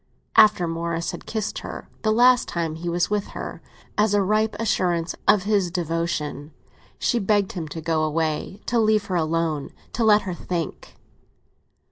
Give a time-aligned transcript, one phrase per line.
[0.35, 3.61] After Morris had kissed her, the last time he was with her,
[3.99, 6.53] as a ripe assurance of his devotion,
[6.97, 10.95] she begged him to go away, to leave her alone, to let her think.